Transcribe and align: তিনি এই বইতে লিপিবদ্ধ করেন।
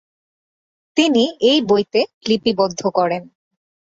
তিনি 0.97 1.23
এই 1.41 1.59
বইতে 1.61 1.99
লিপিবদ্ধ 2.27 2.81
করেন। 2.89 3.23